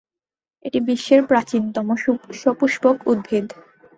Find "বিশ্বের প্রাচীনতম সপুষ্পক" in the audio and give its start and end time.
0.87-2.95